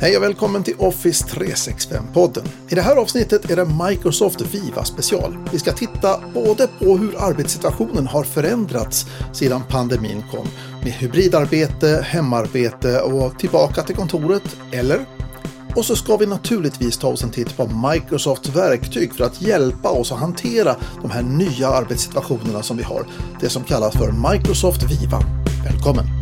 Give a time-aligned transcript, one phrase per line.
[0.00, 2.48] Hej och välkommen till Office 365-podden.
[2.68, 5.36] I det här avsnittet är det Microsoft Viva special.
[5.52, 10.46] Vi ska titta både på hur arbetssituationen har förändrats sedan pandemin kom
[10.82, 15.04] med hybridarbete, hemarbete och tillbaka till kontoret, eller?
[15.76, 19.88] Och så ska vi naturligtvis ta oss en titt på Microsofts verktyg för att hjälpa
[19.88, 23.06] oss att hantera de här nya arbetssituationerna som vi har.
[23.40, 25.20] Det som kallas för Microsoft Viva.
[25.64, 26.15] Välkommen!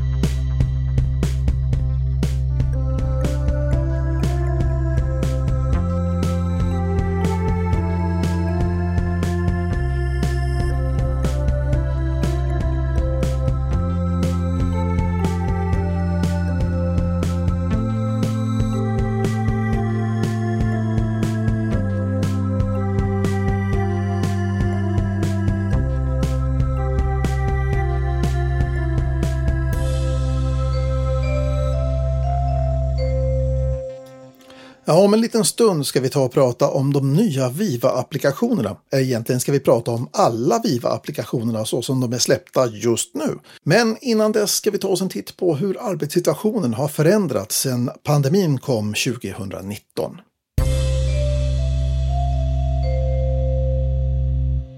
[34.94, 38.76] Ja, om en liten stund ska vi ta och prata om de nya Viva-applikationerna.
[38.92, 43.38] Eh, egentligen ska vi prata om alla Viva-applikationerna så som de är släppta just nu.
[43.64, 47.90] Men innan dess ska vi ta oss en titt på hur arbetssituationen har förändrats sedan
[48.02, 50.16] pandemin kom 2019.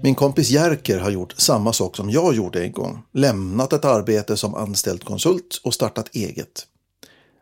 [0.03, 3.03] Min kompis Jerker har gjort samma sak som jag gjorde en gång.
[3.13, 6.67] Lämnat ett arbete som anställd konsult och startat eget.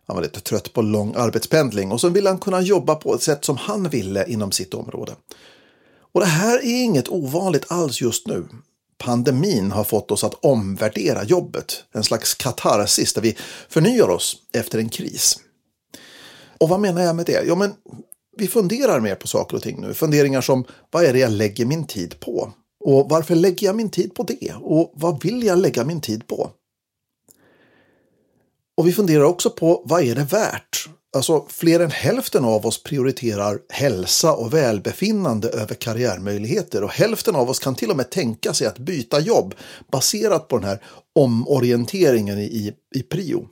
[0.08, 3.22] Han var lite trött på lång arbetspendling och så ville han kunna jobba på ett
[3.22, 5.16] sätt som han ville inom sitt område.
[6.14, 8.46] Och det här är inget ovanligt alls just nu.
[8.98, 13.38] Pandemin har fått oss att omvärdera jobbet, en slags katarsis där vi
[13.70, 15.40] förnyar oss efter en kris.
[16.58, 17.44] Och vad menar jag med det?
[17.48, 17.74] Ja, men
[18.38, 19.94] vi funderar mer på saker och ting nu.
[19.94, 22.54] Funderingar som vad är det jag lägger min tid på?
[22.86, 24.54] Och varför lägger jag min tid på det?
[24.62, 26.52] Och vad vill jag lägga min tid på?
[28.78, 30.90] Och vi funderar också på vad är det värt?
[31.16, 37.50] Alltså fler än hälften av oss prioriterar hälsa och välbefinnande över karriärmöjligheter och hälften av
[37.50, 39.56] oss kan till och med tänka sig att byta jobb
[39.92, 40.84] baserat på den här
[41.16, 43.48] omorienteringen i, i prio.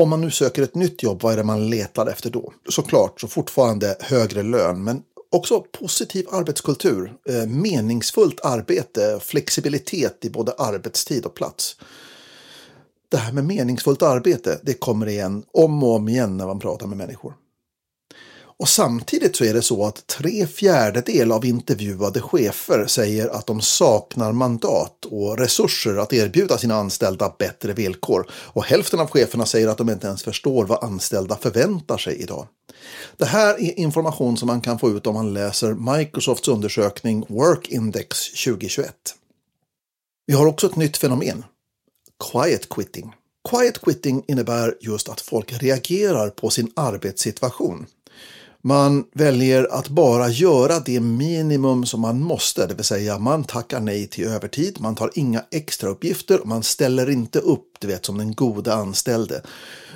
[0.00, 2.52] Om man nu söker ett nytt jobb, vad är det man letar efter då?
[2.68, 10.52] Såklart så fortfarande högre lön, men också positiv arbetskultur, eh, meningsfullt arbete, flexibilitet i både
[10.52, 11.76] arbetstid och plats
[13.08, 16.86] det här med meningsfullt arbete, det kommer igen om och om igen när man pratar
[16.86, 17.34] med människor.
[18.58, 23.60] Och samtidigt så är det så att tre fjärdedel av intervjuade chefer säger att de
[23.60, 28.30] saknar mandat och resurser att erbjuda sina anställda bättre villkor.
[28.32, 32.46] Och hälften av cheferna säger att de inte ens förstår vad anställda förväntar sig idag.
[33.16, 37.68] Det här är information som man kan få ut om man läser Microsofts undersökning Work
[37.68, 38.94] Index 2021.
[40.26, 41.44] Vi har också ett nytt fenomen
[42.32, 43.12] quiet quitting.
[43.50, 47.86] Quiet quitting innebär just att folk reagerar på sin arbetssituation.
[48.62, 53.80] Man väljer att bara göra det minimum som man måste, det vill säga man tackar
[53.80, 58.18] nej till övertid, man tar inga extra uppgifter, man ställer inte upp, du vet som
[58.18, 59.42] den goda anställde.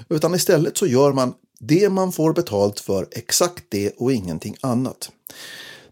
[0.08, 5.10] Utan istället så gör man det man får betalt för, exakt det och ingenting annat.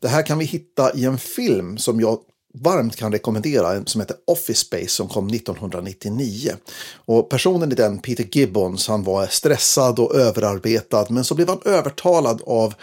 [0.01, 2.21] Det här kan vi hitta i en film som jag
[2.55, 6.53] varmt kan rekommendera som heter Office Space som kom 1999.
[6.95, 11.61] Och personen i den, Peter Gibbons, han var stressad och överarbetad men så blev han
[11.65, 12.75] övertalad av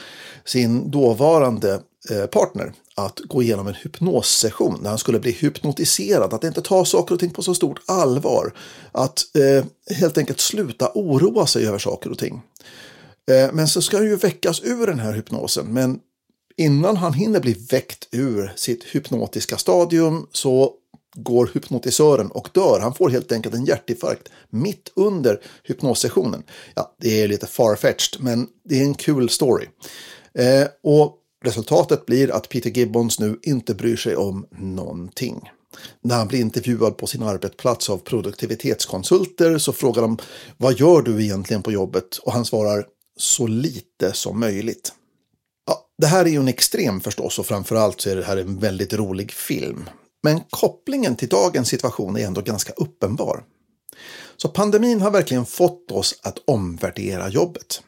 [0.46, 6.44] sin dåvarande eh, partner att gå igenom en hypnossession där han skulle bli hypnotiserad, att
[6.44, 8.54] inte ta saker och ting på så stort allvar,
[8.92, 9.66] att eh,
[9.96, 12.42] helt enkelt sluta oroa sig över saker och ting.
[13.32, 16.00] Eh, men så ska han ju väckas ur den här hypnosen, men
[16.58, 20.74] Innan han hinner bli väckt ur sitt hypnotiska stadium så
[21.16, 22.80] går hypnotisören och dör.
[22.80, 26.44] Han får helt enkelt en hjärtinfarkt mitt under hypnossessionen.
[26.76, 29.68] Ja, det är lite farfetched, men det är en kul story.
[30.34, 35.50] Eh, och resultatet blir att Peter Gibbons nu inte bryr sig om någonting.
[36.02, 40.18] När han blir intervjuad på sin arbetsplats av produktivitetskonsulter så frågar de
[40.58, 42.18] vad gör du egentligen på jobbet?
[42.18, 42.86] Och han svarar
[43.18, 44.94] så lite som möjligt.
[45.98, 48.94] Det här är ju en extrem förstås och framförallt så är det här en väldigt
[48.94, 49.90] rolig film.
[50.24, 53.44] Men kopplingen till dagens situation är ändå ganska uppenbar.
[54.38, 57.82] Så pandemin har verkligen fått oss att omvärdera jobbet.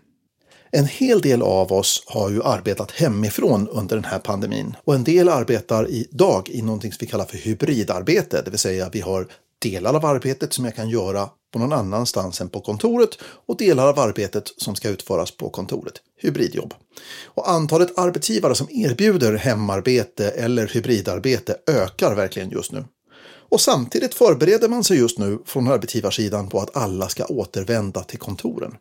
[0.72, 5.04] En hel del av oss har ju arbetat hemifrån under den här pandemin och en
[5.04, 9.28] del arbetar idag i någonting som vi kallar för hybridarbete, det vill säga vi har
[9.60, 13.88] delar av arbetet som jag kan göra på någon annanstans än på kontoret och delar
[13.88, 16.74] av arbetet som ska utföras på kontoret, hybridjobb.
[17.24, 22.86] Och antalet arbetsgivare som erbjuder hemarbete eller hybridarbete ökar verkligen just nu.
[23.50, 28.20] Och samtidigt förbereder man sig just nu från arbetsgivarsidan på att alla ska återvända till
[28.20, 28.76] kontoren.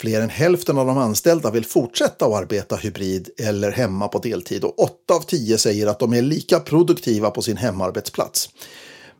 [0.00, 4.64] Fler än hälften av de anställda vill fortsätta att arbeta hybrid eller hemma på deltid
[4.64, 8.48] och 8 av 10 säger att de är lika produktiva på sin hemarbetsplats.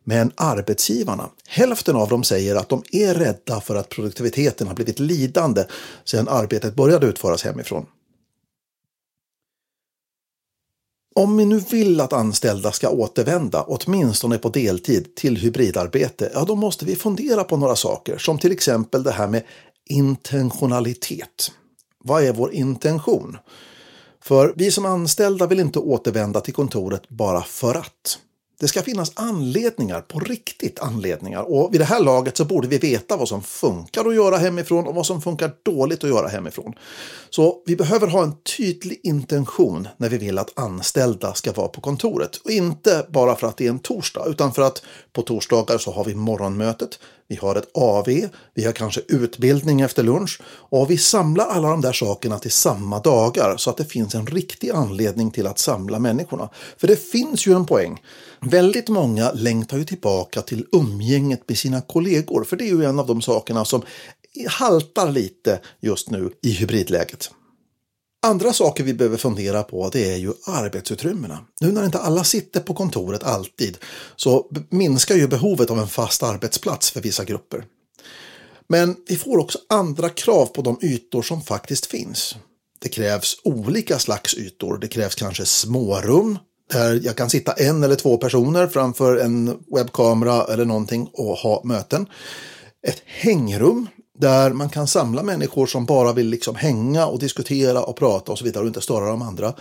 [0.08, 4.98] Men arbetsgivarna, hälften av dem säger att de är rädda för att produktiviteten har blivit
[4.98, 5.64] lidande
[6.04, 7.86] sedan arbetet började utföras hemifrån.
[11.14, 16.54] Om vi nu vill att anställda ska återvända, åtminstone på deltid, till hybridarbete, ja då
[16.54, 19.42] måste vi fundera på några saker, som till exempel det här med
[19.84, 21.52] intentionalitet.
[22.04, 23.36] Vad är vår intention?
[24.20, 28.18] För vi som anställda vill inte återvända till kontoret bara för att.
[28.60, 31.42] Det ska finnas anledningar, på riktigt anledningar.
[31.42, 34.86] Och vid det här laget så borde vi veta vad som funkar att göra hemifrån
[34.86, 36.72] och vad som funkar dåligt att göra hemifrån.
[37.30, 41.80] Så vi behöver ha en tydlig intention när vi vill att anställda ska vara på
[41.80, 42.36] kontoret.
[42.36, 44.82] Och inte bara för att det är en torsdag, utan för att
[45.12, 50.02] på torsdagar så har vi morgonmötet, vi har ett AV, vi har kanske utbildning efter
[50.02, 54.14] lunch och vi samlar alla de där sakerna till samma dagar så att det finns
[54.14, 56.48] en riktig anledning till att samla människorna.
[56.76, 58.02] För det finns ju en poäng.
[58.40, 62.98] Väldigt många längtar ju tillbaka till umgänget med sina kollegor, för det är ju en
[62.98, 63.82] av de sakerna som
[64.46, 67.30] haltar lite just nu i hybridläget.
[68.26, 71.38] Andra saker vi behöver fundera på det är ju arbetsutrymmena.
[71.60, 73.78] Nu när inte alla sitter på kontoret alltid
[74.16, 77.64] så minskar ju behovet av en fast arbetsplats för vissa grupper.
[78.68, 82.36] Men vi får också andra krav på de ytor som faktiskt finns.
[82.78, 84.78] Det krävs olika slags ytor.
[84.78, 86.38] Det krävs kanske smårum
[86.72, 91.62] där jag kan sitta en eller två personer framför en webbkamera eller någonting och ha
[91.64, 92.06] möten.
[92.86, 93.86] Ett hängrum
[94.18, 98.38] där man kan samla människor som bara vill liksom hänga och diskutera och prata och
[98.38, 99.52] så vidare och inte störa de andra.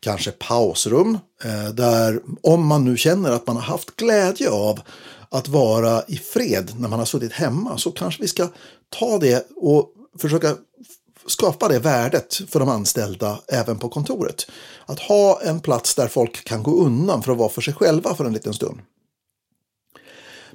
[0.00, 4.80] Kanske pausrum eh, där om man nu känner att man har haft glädje av
[5.28, 8.48] att vara i fred när man har suttit hemma så kanske vi ska
[8.98, 9.88] ta det och
[10.18, 10.56] försöka
[11.26, 14.46] skapa det värdet för de anställda även på kontoret.
[14.86, 18.14] Att ha en plats där folk kan gå undan för att vara för sig själva
[18.14, 18.80] för en liten stund.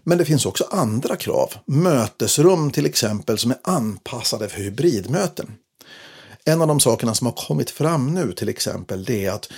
[0.08, 1.54] Men det finns också andra krav.
[1.66, 5.52] Mötesrum till exempel som är anpassade för hybridmöten.
[6.46, 9.50] En av de sakerna som har kommit fram nu till exempel det är att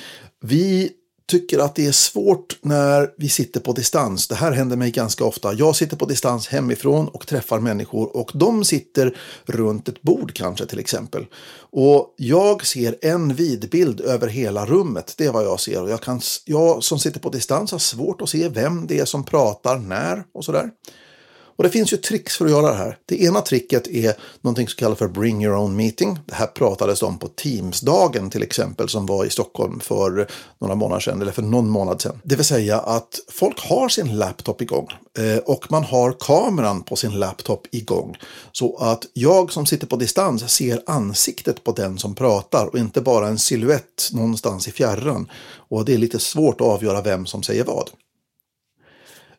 [0.42, 0.92] vi
[1.30, 4.28] tycker att det är svårt när vi sitter på distans.
[4.28, 5.54] Det här händer mig ganska ofta.
[5.54, 10.66] Jag sitter på distans hemifrån och träffar människor och de sitter runt ett bord kanske
[10.66, 11.26] till exempel.
[11.72, 15.14] Och jag ser en vidbild över hela rummet.
[15.18, 15.84] Det är vad jag ser.
[15.84, 19.06] Och jag, kan, jag som sitter på distans har svårt att se vem det är
[19.06, 20.70] som pratar när och sådär.
[21.60, 22.98] Och det finns ju tricks för att göra det här.
[23.06, 26.20] Det ena tricket är någonting som kallas för bring your own meeting.
[26.26, 30.28] Det här pratades om på Teams-dagen till exempel som var i Stockholm för
[30.60, 32.22] några månader sedan eller för någon månad sedan.
[32.24, 36.96] Det vill säga att folk har sin laptop igång eh, och man har kameran på
[36.96, 38.18] sin laptop igång
[38.52, 43.02] så att jag som sitter på distans ser ansiktet på den som pratar och inte
[43.02, 45.32] bara en siluett någonstans i fjärran.
[45.70, 47.90] Och det är lite svårt att avgöra vem som säger vad.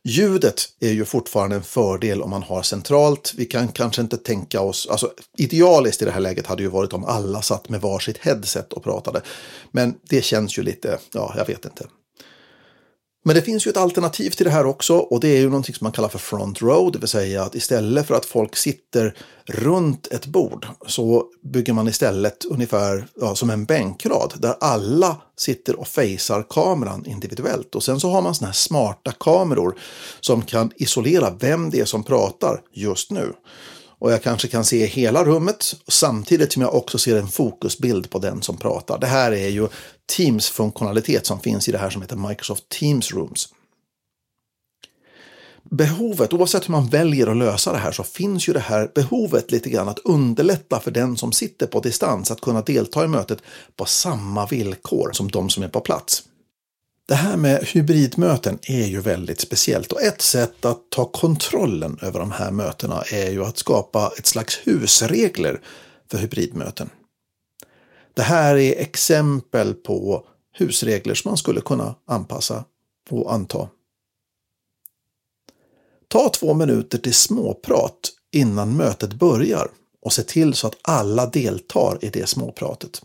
[0.05, 3.35] Ljudet är ju fortfarande en fördel om man har centralt.
[3.37, 6.93] Vi kan kanske inte tänka oss, alltså idealiskt i det här läget hade ju varit
[6.93, 9.23] om alla satt med varsitt headset och pratade.
[9.71, 11.87] Men det känns ju lite, ja, jag vet inte.
[13.23, 15.75] Men det finns ju ett alternativ till det här också och det är ju någonting
[15.75, 19.15] som man kallar för front row, det vill säga att istället för att folk sitter
[19.47, 25.81] runt ett bord så bygger man istället ungefär ja, som en bänkrad där alla sitter
[25.81, 29.79] och facear kameran individuellt och sen så har man såna här smarta kameror
[30.21, 33.33] som kan isolera vem det är som pratar just nu.
[34.01, 38.19] Och jag kanske kan se hela rummet samtidigt som jag också ser en fokusbild på
[38.19, 38.99] den som pratar.
[38.99, 39.69] Det här är ju
[40.11, 43.49] Teams-funktionalitet som finns i det här som heter Microsoft Teams Rooms.
[45.63, 49.51] Behovet, oavsett hur man väljer att lösa det här, så finns ju det här behovet
[49.51, 53.43] lite grann att underlätta för den som sitter på distans att kunna delta i mötet
[53.77, 56.23] på samma villkor som de som är på plats.
[57.09, 62.21] Det här med hybridmöten är ju väldigt speciellt och ett sätt att ta kontrollen över
[62.21, 65.61] de här mötena är ju att skapa ett slags husregler
[66.11, 66.91] för hybridmöten.
[68.15, 72.65] Det här är exempel på husregler som man skulle kunna anpassa
[73.11, 73.69] och anta.
[76.09, 79.69] Ta två minuter till småprat innan mötet börjar
[80.03, 83.03] och se till så att alla deltar i det småpratet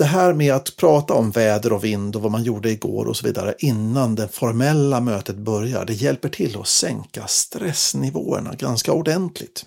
[0.00, 3.16] det här med att prata om väder och vind och vad man gjorde igår och
[3.16, 9.66] så vidare innan det formella mötet börjar, det hjälper till att sänka stressnivåerna ganska ordentligt.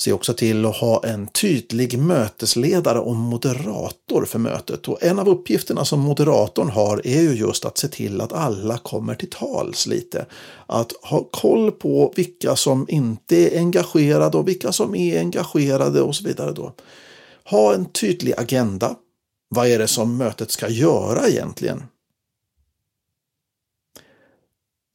[0.00, 4.88] Se också till att ha en tydlig mötesledare och moderator för mötet.
[4.88, 8.78] Och en av uppgifterna som moderatorn har är ju just att se till att alla
[8.78, 10.26] kommer till tals lite.
[10.66, 16.14] Att ha koll på vilka som inte är engagerade och vilka som är engagerade och
[16.14, 16.52] så vidare.
[16.52, 16.72] Då.
[17.44, 18.94] Ha en tydlig agenda.
[19.48, 21.82] Vad är det som mötet ska göra egentligen?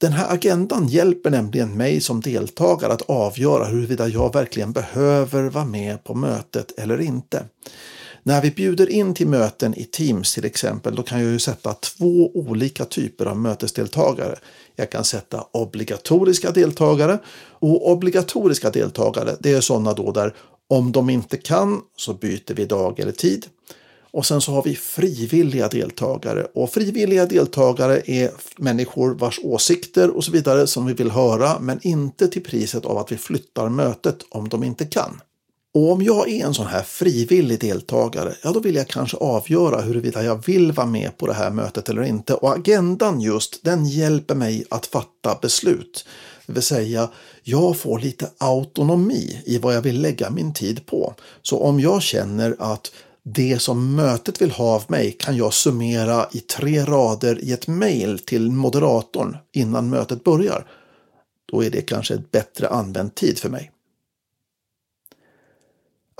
[0.03, 5.65] Den här agendan hjälper nämligen mig som deltagare att avgöra huruvida jag verkligen behöver vara
[5.65, 7.45] med på mötet eller inte.
[8.23, 11.73] När vi bjuder in till möten i Teams till exempel, då kan jag ju sätta
[11.73, 14.35] två olika typer av mötesdeltagare.
[14.75, 17.19] Jag kan sätta obligatoriska deltagare
[17.59, 20.33] och obligatoriska deltagare, det är sådana då där
[20.69, 23.45] om de inte kan så byter vi dag eller tid.
[24.13, 30.23] Och sen så har vi frivilliga deltagare och frivilliga deltagare är människor vars åsikter och
[30.23, 34.17] så vidare som vi vill höra men inte till priset av att vi flyttar mötet
[34.29, 35.21] om de inte kan.
[35.73, 39.81] Och om jag är en sån här frivillig deltagare, ja då vill jag kanske avgöra
[39.81, 42.33] huruvida jag vill vara med på det här mötet eller inte.
[42.33, 46.05] Och agendan just, den hjälper mig att fatta beslut.
[46.45, 47.09] Det vill säga,
[47.43, 51.13] jag får lite autonomi i vad jag vill lägga min tid på.
[51.41, 52.91] Så om jag känner att
[53.25, 57.67] det som mötet vill ha av mig kan jag summera i tre rader i ett
[57.67, 60.67] mejl till moderatorn innan mötet börjar.
[61.51, 63.71] Då är det kanske ett bättre använd tid för mig.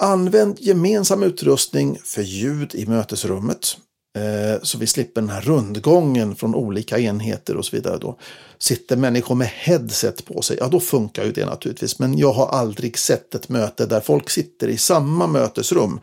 [0.01, 3.77] Använd gemensam utrustning för ljud i mötesrummet
[4.17, 7.97] eh, så vi slipper den här rundgången från olika enheter och så vidare.
[7.97, 8.17] Då.
[8.57, 11.99] Sitter människor med headset på sig, ja då funkar ju det naturligtvis.
[11.99, 15.99] Men jag har aldrig sett ett möte där folk sitter i samma mötesrum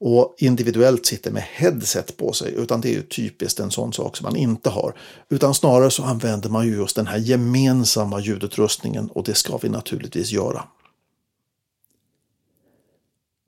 [0.00, 4.16] och individuellt sitter med headset på sig, utan det är ju typiskt en sån sak
[4.16, 4.94] som man inte har.
[5.28, 9.68] Utan snarare så använder man ju just den här gemensamma ljudutrustningen och det ska vi
[9.68, 10.64] naturligtvis göra.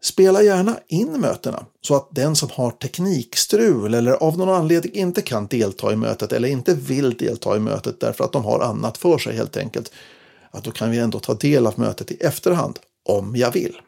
[0.03, 5.23] Spela gärna in mötena så att den som har teknikstrul eller av någon anledning inte
[5.23, 8.99] kan delta i mötet eller inte vill delta i mötet därför att de har annat
[8.99, 9.93] för sig helt enkelt,
[10.51, 13.81] att då kan vi ändå ta del av mötet i efterhand om jag vill.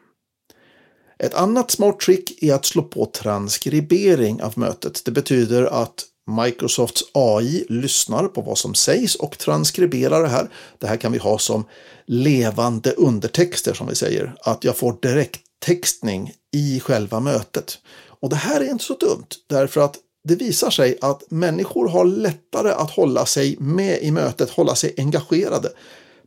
[1.23, 5.05] Ett annat smart trick är att slå på transkribering av mötet.
[5.05, 6.05] Det betyder att
[6.43, 10.49] Microsofts AI lyssnar på vad som sägs och transkriberar det här.
[10.79, 11.65] Det här kan vi ha som
[12.05, 14.35] levande undertexter som vi säger.
[14.41, 17.77] Att jag får direkttextning i själva mötet.
[18.07, 19.95] Och det här är inte så dumt därför att
[20.27, 24.93] det visar sig att människor har lättare att hålla sig med i mötet, hålla sig
[24.97, 25.69] engagerade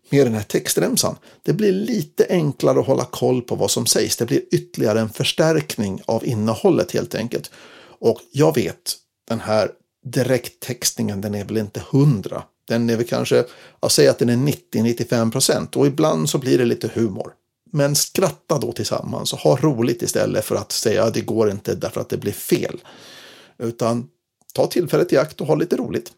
[0.09, 1.17] med den här textremsan.
[1.43, 4.17] Det blir lite enklare att hålla koll på vad som sägs.
[4.17, 7.51] Det blir ytterligare en förstärkning av innehållet helt enkelt.
[7.99, 8.97] Och jag vet,
[9.29, 9.71] den här
[10.05, 12.43] direkttextningen, den är väl inte hundra.
[12.69, 13.45] Den är väl kanske,
[13.81, 17.33] jag säger att den är 90-95 procent och ibland så blir det lite humor.
[17.73, 21.75] Men skratta då tillsammans och ha roligt istället för att säga att det går inte
[21.75, 22.81] därför att det blir fel.
[23.59, 24.09] Utan
[24.55, 26.13] ta tillfället i akt och ha lite roligt.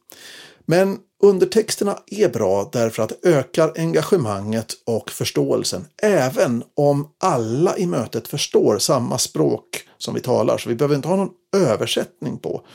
[0.70, 5.86] Men undertexterna är bra därför att det ökar engagemanget och förståelsen.
[6.02, 9.64] Även om alla i mötet förstår samma språk
[9.98, 10.58] som vi talar.
[10.58, 12.66] Så vi behöver inte ha någon översättning på.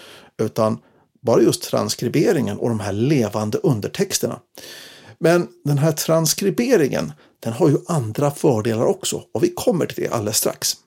[0.41, 0.77] Utan
[1.21, 4.39] bara just transkriberingen och de här levande undertexterna.
[5.19, 10.09] Men den här transkriberingen den har ju andra fördelar också och vi kommer till det
[10.09, 10.77] alldeles strax.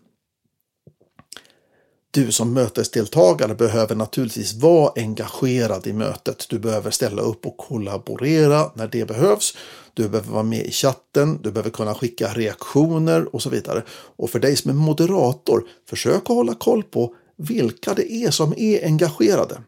[2.16, 6.46] Du som mötesdeltagare behöver naturligtvis vara engagerad i mötet.
[6.49, 9.56] Du behöver ställa upp och kollaborera när det behövs.
[9.94, 13.82] Du behöver vara med i chatten, du behöver kunna skicka reaktioner och så vidare.
[13.90, 18.54] Och för dig som är moderator, försök att hålla koll på vilka det är som
[18.56, 19.62] är engagerade.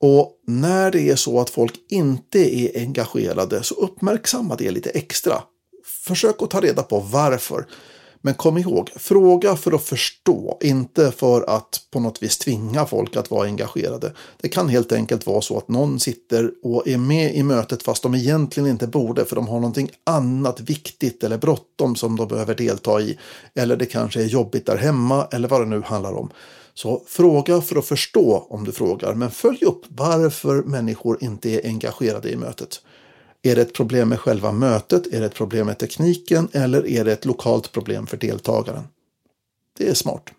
[0.00, 5.42] Och när det är så att folk inte är engagerade så uppmärksamma det lite extra.
[5.84, 7.66] Försök att ta reda på varför.
[8.22, 13.16] Men kom ihåg, fråga för att förstå, inte för att på något vis tvinga folk
[13.16, 14.12] att vara engagerade.
[14.40, 18.02] Det kan helt enkelt vara så att någon sitter och är med i mötet fast
[18.02, 22.54] de egentligen inte borde för de har någonting annat viktigt eller bråttom som de behöver
[22.54, 23.18] delta i.
[23.54, 26.30] Eller det kanske är jobbigt där hemma eller vad det nu handlar om.
[26.74, 31.66] Så fråga för att förstå om du frågar, men följ upp varför människor inte är
[31.66, 32.82] engagerade i mötet.
[33.42, 35.06] Är det ett problem med själva mötet?
[35.06, 36.48] Är det ett problem med tekniken?
[36.52, 38.82] Eller är det ett lokalt problem för deltagaren?
[39.78, 40.30] Det är smart.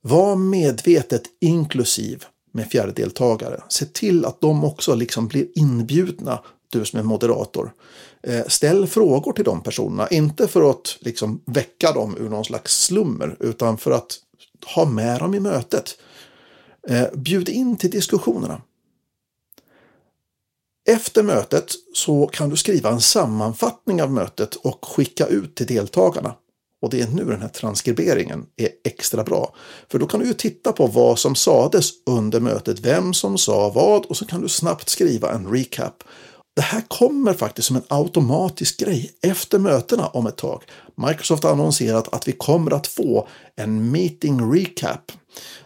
[0.00, 3.62] Var medvetet inklusiv med fjärrdeltagare.
[3.68, 6.40] Se till att de också liksom blir inbjudna,
[6.72, 7.72] du som är moderator.
[8.22, 12.84] Eh, ställ frågor till de personerna, inte för att liksom väcka dem ur någon slags
[12.84, 14.18] slummer, utan för att
[14.74, 15.98] ha med dem i mötet.
[16.88, 18.62] Eh, bjud in till diskussionerna.
[20.88, 26.34] Efter mötet så kan du skriva en sammanfattning av mötet och skicka ut till deltagarna.
[26.82, 29.54] Och det är nu den här transkriberingen är extra bra.
[29.90, 33.70] För då kan du ju titta på vad som sades under mötet, vem som sa
[33.70, 36.04] vad och så kan du snabbt skriva en recap.
[36.56, 40.62] Det här kommer faktiskt som en automatisk grej efter mötena om ett tag.
[41.08, 45.12] Microsoft har annonserat att vi kommer att få en meeting recap.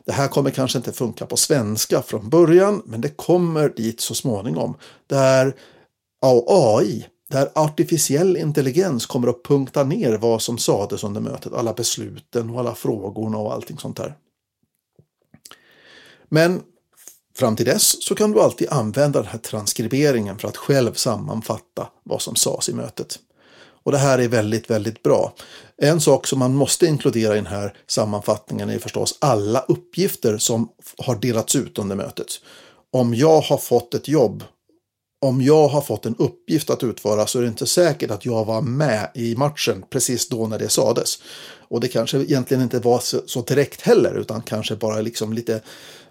[0.04, 4.14] Det här kommer kanske inte funka på svenska från början, men det kommer dit så
[4.14, 4.74] småningom.
[5.06, 5.54] Där
[6.20, 12.50] AI där artificiell intelligens kommer att punkta ner vad som sades under mötet, alla besluten
[12.50, 14.14] och alla frågorna och allting sånt där.
[16.28, 16.62] Men
[17.34, 21.88] fram till dess så kan du alltid använda den här transkriberingen för att själv sammanfatta
[22.02, 23.18] vad som sades i mötet.
[23.86, 25.34] Och det här är väldigt, väldigt bra.
[25.82, 30.68] En sak som man måste inkludera i den här sammanfattningen är förstås alla uppgifter som
[30.98, 32.26] har delats ut under mötet.
[32.92, 34.44] Om jag har fått ett jobb
[35.20, 38.44] om jag har fått en uppgift att utföra så är det inte säkert att jag
[38.44, 41.18] var med i matchen precis då när det sades.
[41.68, 45.60] Och det kanske egentligen inte var så, direkt heller utan kanske bara liksom lite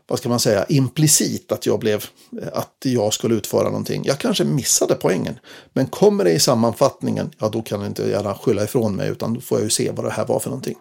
[0.07, 2.05] vad ska man säga, implicit att jag blev,
[2.53, 4.03] att jag skulle utföra någonting.
[4.05, 5.39] Jag kanske missade poängen.
[5.73, 9.33] Men kommer det i sammanfattningen, ja då kan jag inte gärna skylla ifrån mig utan
[9.33, 10.75] då får jag ju se vad det här var för någonting.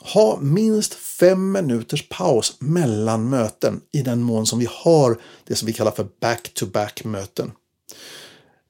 [0.00, 5.66] Ha minst fem minuters paus mellan möten i den mån som vi har det som
[5.66, 7.52] vi kallar för back-to-back möten.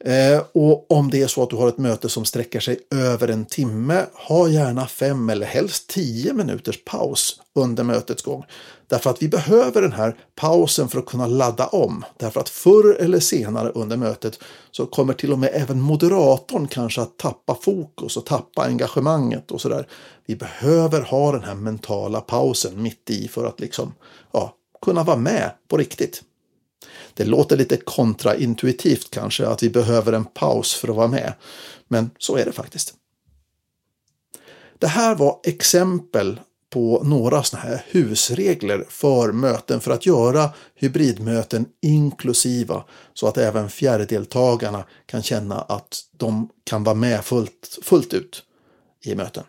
[0.05, 3.29] Eh, och om det är så att du har ett möte som sträcker sig över
[3.29, 8.45] en timme, ha gärna fem eller helst tio minuters paus under mötets gång.
[8.88, 12.05] Därför att vi behöver den här pausen för att kunna ladda om.
[12.17, 14.38] Därför att förr eller senare under mötet
[14.71, 19.61] så kommer till och med även moderatorn kanske att tappa fokus och tappa engagemanget och
[19.61, 19.88] sådär.
[20.26, 23.95] Vi behöver ha den här mentala pausen mitt i för att liksom,
[24.33, 26.23] ja, kunna vara med på riktigt.
[27.14, 31.33] Det låter lite kontraintuitivt kanske att vi behöver en paus för att vara med.
[31.88, 32.95] Men så är det faktiskt.
[34.78, 36.40] Det här var exempel
[36.71, 43.71] på några sådana här husregler för möten för att göra hybridmöten inklusiva så att även
[43.71, 48.42] fjärrdeltagarna kan känna att de kan vara med fullt, fullt ut
[49.05, 49.44] i möten.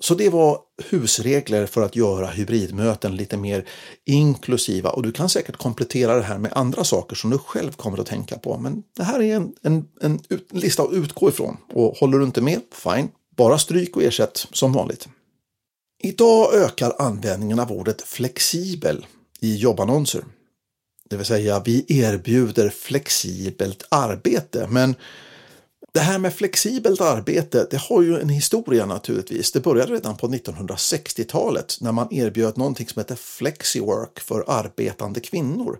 [0.00, 0.58] Så det var
[0.90, 3.68] husregler för att göra hybridmöten lite mer
[4.04, 7.98] inklusiva och du kan säkert komplettera det här med andra saker som du själv kommer
[7.98, 8.58] att tänka på.
[8.58, 12.40] Men det här är en, en, en lista att utgå ifrån och håller du inte
[12.40, 15.08] med, fine, bara stryk och ersätt som vanligt.
[16.02, 19.06] Idag ökar användningen av ordet flexibel
[19.40, 20.24] i jobbannonser.
[21.10, 24.94] Det vill säga vi erbjuder flexibelt arbete men
[25.96, 29.52] det här med flexibelt arbete, det har ju en historia naturligtvis.
[29.52, 35.78] Det började redan på 1960-talet när man erbjöd någonting som heter flexiwork för arbetande kvinnor.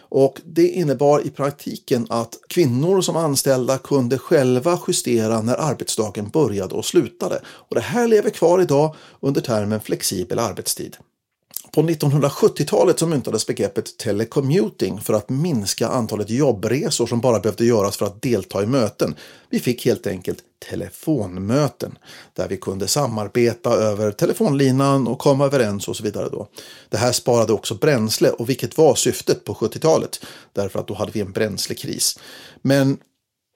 [0.00, 6.74] Och det innebar i praktiken att kvinnor som anställda kunde själva justera när arbetsdagen började
[6.74, 7.40] och slutade.
[7.46, 10.96] Och det här lever kvar idag under termen flexibel arbetstid.
[11.72, 17.96] På 1970-talet så myntades begreppet telecommuting för att minska antalet jobbresor som bara behövde göras
[17.96, 19.14] för att delta i möten.
[19.50, 20.38] Vi fick helt enkelt
[20.70, 21.98] telefonmöten
[22.32, 26.28] där vi kunde samarbeta över telefonlinan och komma överens och så vidare.
[26.28, 26.48] Då.
[26.88, 31.12] Det här sparade också bränsle och vilket var syftet på 70-talet därför att då hade
[31.12, 32.18] vi en bränslekris.
[32.62, 32.98] Men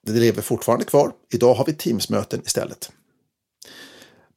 [0.06, 1.12] det lever fortfarande kvar.
[1.32, 2.90] Idag har vi Teamsmöten istället.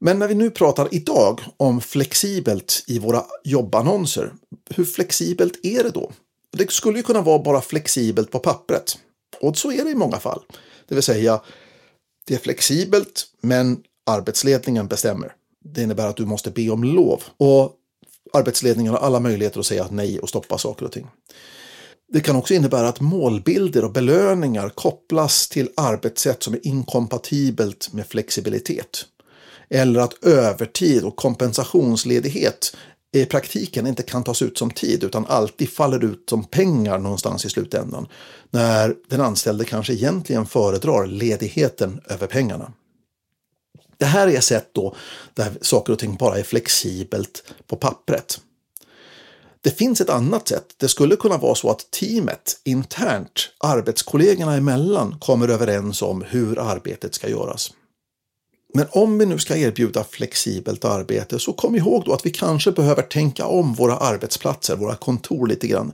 [0.05, 4.33] Men när vi nu pratar idag om flexibelt i våra jobbannonser,
[4.69, 6.11] hur flexibelt är det då?
[6.51, 8.97] Det skulle ju kunna vara bara flexibelt på pappret.
[9.41, 10.41] Och så är det i många fall.
[10.87, 11.41] Det vill säga,
[12.27, 15.33] det är flexibelt men arbetsledningen bestämmer.
[15.63, 17.73] Det innebär att du måste be om lov och
[18.33, 21.07] arbetsledningen har alla möjligheter att säga nej och stoppa saker och ting.
[22.13, 28.07] Det kan också innebära att målbilder och belöningar kopplas till arbetssätt som är inkompatibelt med
[28.07, 29.05] flexibilitet
[29.69, 32.75] eller att övertid och kompensationsledighet
[33.15, 37.45] i praktiken inte kan tas ut som tid utan alltid faller ut som pengar någonstans
[37.45, 38.07] i slutändan.
[38.49, 42.73] När den anställde kanske egentligen föredrar ledigheten över pengarna.
[43.97, 44.95] Det här är sätt då
[45.33, 48.41] där saker och ting bara är flexibelt på pappret.
[49.61, 50.65] Det finns ett annat sätt.
[50.77, 57.15] Det skulle kunna vara så att teamet internt, arbetskollegorna emellan, kommer överens om hur arbetet
[57.15, 57.71] ska göras.
[58.75, 62.71] Men om vi nu ska erbjuda flexibelt arbete så kom ihåg då att vi kanske
[62.71, 65.91] behöver tänka om våra arbetsplatser, våra kontor lite grann.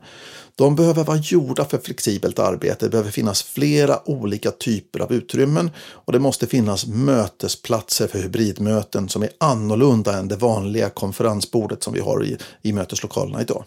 [0.55, 2.85] De behöver vara gjorda för flexibelt arbete.
[2.85, 9.09] Det behöver finnas flera olika typer av utrymmen och det måste finnas mötesplatser för hybridmöten
[9.09, 13.63] som är annorlunda än det vanliga konferensbordet som vi har i, i möteslokalerna idag.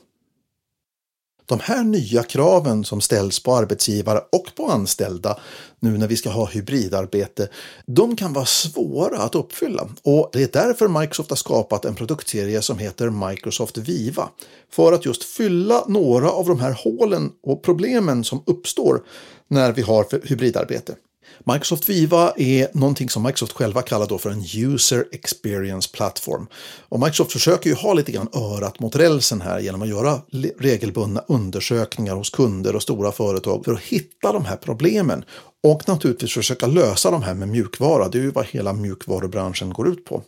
[1.46, 5.38] De här nya kraven som ställs på arbetsgivare och på anställda
[5.80, 7.48] nu när vi ska ha hybridarbete,
[7.86, 9.88] de kan vara svåra att uppfylla.
[10.02, 14.28] Och det är därför Microsoft har skapat en produktserie som heter Microsoft Viva.
[14.72, 19.02] För att just fylla några av de här hålen och problemen som uppstår
[19.48, 20.94] när vi har hybridarbete.
[21.44, 26.46] Microsoft Viva är någonting som Microsoft själva kallar då för en User Experience Platform.
[26.88, 30.20] Och Microsoft försöker ju ha lite grann örat mot rälsen här genom att göra
[30.58, 35.24] regelbundna undersökningar hos kunder och stora företag för att hitta de här problemen
[35.62, 38.08] och naturligtvis försöka lösa de här med mjukvara.
[38.08, 40.22] Det är ju vad hela mjukvarubranschen går ut på.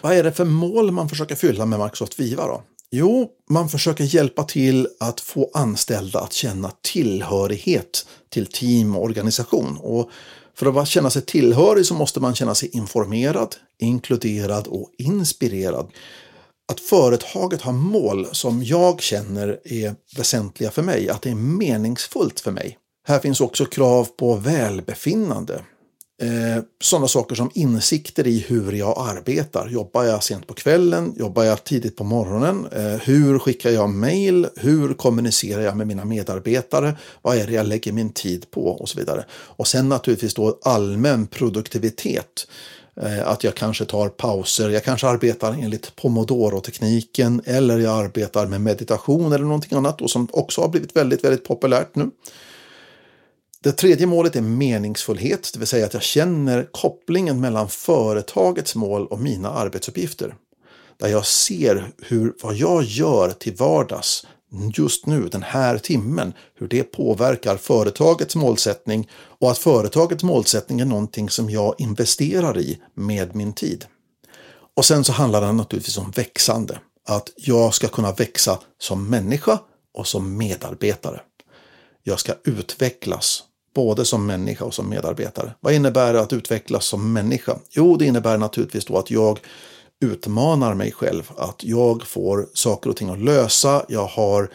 [0.00, 2.62] Vad är det för mål man försöker fylla med Microsoft Viva då?
[2.90, 9.78] Jo, man försöker hjälpa till att få anställda att känna tillhörighet till team och organisation.
[9.80, 10.10] Och
[10.54, 15.90] för att känna sig tillhörig så måste man känna sig informerad, inkluderad och inspirerad.
[16.72, 22.40] Att företaget har mål som jag känner är väsentliga för mig, att det är meningsfullt
[22.40, 22.78] för mig.
[23.06, 25.62] Här finns också krav på välbefinnande.
[26.22, 29.68] Eh, sådana saker som insikter i hur jag arbetar.
[29.68, 31.14] Jobbar jag sent på kvällen?
[31.16, 32.66] Jobbar jag tidigt på morgonen?
[32.72, 34.48] Eh, hur skickar jag mail?
[34.56, 36.96] Hur kommunicerar jag med mina medarbetare?
[37.22, 38.68] Vad är det jag lägger min tid på?
[38.68, 39.24] Och så vidare.
[39.30, 42.46] Och sen naturligtvis då allmän produktivitet.
[43.02, 48.60] Eh, att jag kanske tar pauser, jag kanske arbetar enligt pomodoro-tekniken eller jag arbetar med
[48.60, 52.10] meditation eller någonting annat då, som också har blivit väldigt, väldigt populärt nu.
[53.62, 59.06] Det tredje målet är meningsfullhet, det vill säga att jag känner kopplingen mellan företagets mål
[59.06, 60.34] och mina arbetsuppgifter.
[60.96, 64.26] Där jag ser hur vad jag gör till vardags
[64.74, 70.84] just nu, den här timmen, hur det påverkar företagets målsättning och att företagets målsättning är
[70.84, 73.84] någonting som jag investerar i med min tid.
[74.74, 76.78] Och sen så handlar det naturligtvis om växande.
[77.06, 79.58] Att jag ska kunna växa som människa
[79.94, 81.20] och som medarbetare.
[82.02, 83.44] Jag ska utvecklas
[83.74, 85.54] både som människa och som medarbetare.
[85.60, 87.58] Vad innebär det att utvecklas som människa?
[87.70, 89.40] Jo, det innebär naturligtvis då att jag
[90.00, 93.84] utmanar mig själv, att jag får saker och ting att lösa.
[93.88, 94.50] Jag har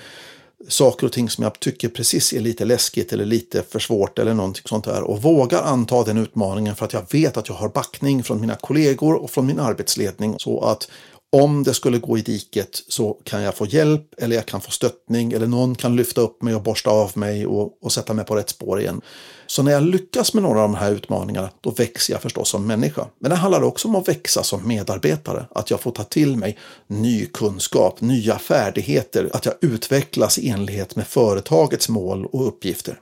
[0.67, 4.33] saker och ting som jag tycker precis är lite läskigt eller lite för svårt eller
[4.33, 7.69] någonting sånt där och vågar anta den utmaningen för att jag vet att jag har
[7.69, 10.87] backning från mina kollegor och från min arbetsledning så att
[11.33, 14.71] om det skulle gå i diket så kan jag få hjälp eller jag kan få
[14.71, 18.25] stöttning eller någon kan lyfta upp mig och borsta av mig och, och sätta mig
[18.25, 19.01] på rätt spår igen.
[19.47, 22.67] Så när jag lyckas med några av de här utmaningarna då växer jag förstås som
[22.67, 23.05] människa.
[23.19, 25.45] Men det handlar också om att växa som medarbetare.
[25.55, 30.95] Att jag får ta till mig ny kunskap, nya färdigheter, att jag utvecklas i enlighet
[30.95, 32.99] med företagets mål och uppgifter.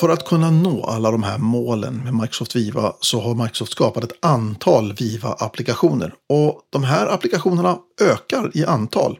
[0.00, 4.04] För att kunna nå alla de här målen med Microsoft Viva så har Microsoft skapat
[4.04, 6.14] ett antal Viva-applikationer.
[6.28, 9.18] Och de här applikationerna ökar i antal.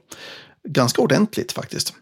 [0.69, 1.95] Ganska ordentligt faktiskt.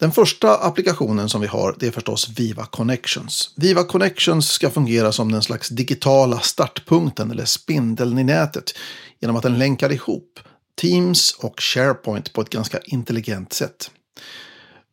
[0.00, 3.54] Den första applikationen som vi har det är förstås Viva Connections.
[3.56, 8.72] Viva Connections ska fungera som den slags digitala startpunkten eller spindeln i nätet
[9.20, 10.40] genom att den länkar ihop
[10.80, 13.90] Teams och SharePoint på ett ganska intelligent sätt.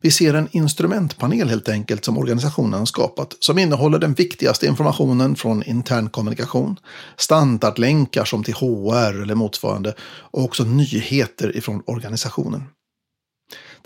[0.04, 5.36] Vi ser en instrumentpanel helt enkelt som organisationen har skapat som innehåller den viktigaste informationen
[5.36, 6.76] från intern kommunikation,
[7.16, 12.64] standardlänkar som till HR eller motsvarande och också nyheter ifrån organisationen.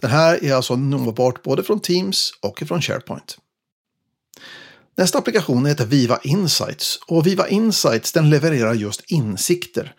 [0.00, 3.38] Den här är alltså nåbart både från Teams och från SharePoint.
[4.96, 9.94] Nästa applikation heter Viva Insights och Viva Insights den levererar just insikter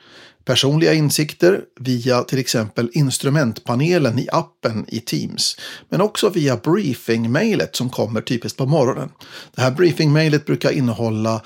[0.47, 5.57] personliga insikter via till exempel instrumentpanelen i appen i Teams.
[5.89, 9.09] Men också via briefing-mailet som kommer typiskt på morgonen.
[9.55, 11.41] Det här briefing-mailet brukar innehålla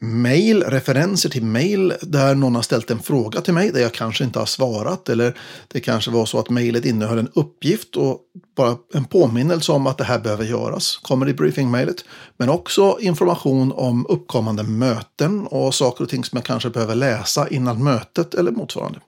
[0.00, 4.24] mail, referenser till mail där någon har ställt en fråga till mig där jag kanske
[4.24, 8.20] inte har svarat eller det kanske var så att mejlet innehöll en uppgift och
[8.56, 12.04] bara en påminnelse om att det här behöver göras kommer i briefingmejlet.
[12.36, 17.48] Men också information om uppkommande möten och saker och ting som jag kanske behöver läsa
[17.48, 19.00] innan mötet eller motsvarande.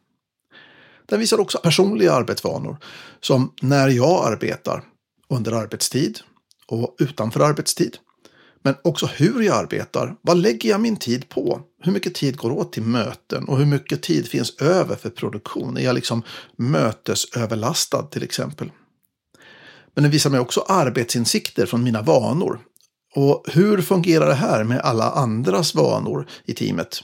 [1.07, 2.76] Den visar också personliga arbetsvanor
[3.20, 4.83] som när jag arbetar
[5.29, 6.18] under arbetstid
[6.66, 7.96] och utanför arbetstid.
[8.62, 10.16] Men också hur jag arbetar.
[10.23, 11.61] Vad lägger jag min tid på?
[11.83, 15.77] Hur mycket tid går åt till möten och hur mycket tid finns över för produktion?
[15.77, 16.23] Är jag liksom
[16.57, 18.70] mötesöverlastad till exempel?
[19.94, 22.59] Men den visar mig också arbetsinsikter från mina vanor.
[23.14, 27.01] Och hur fungerar det här med alla andras vanor i teamet?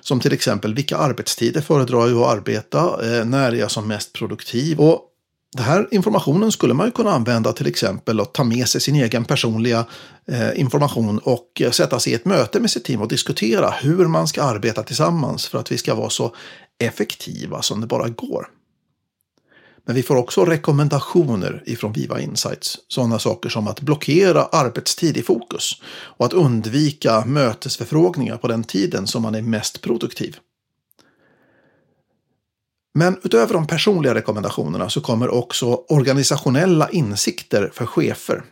[0.00, 2.78] Som till exempel vilka arbetstider föredrar jag att arbeta?
[2.78, 4.80] Eh, när är jag som mest produktiv?
[4.80, 5.07] Och
[5.56, 8.96] den här informationen skulle man ju kunna använda till exempel att ta med sig sin
[8.96, 9.86] egen personliga
[10.26, 14.06] eh, information och eh, sätta sig i ett möte med sitt team och diskutera hur
[14.06, 16.34] man ska arbeta tillsammans för att vi ska vara så
[16.78, 18.48] effektiva som det bara går.
[19.88, 22.78] Men vi får också rekommendationer ifrån Viva Insights.
[22.88, 29.06] Sådana saker som att blockera arbetstid i fokus och att undvika mötesförfrågningar på den tiden
[29.06, 30.36] som man är mest produktiv.
[32.98, 38.42] Men utöver de personliga rekommendationerna så kommer också organisationella insikter för chefer.